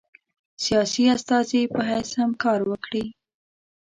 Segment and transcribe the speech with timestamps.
[0.63, 3.05] سیاسي استازي په حیث هم کار وکړي.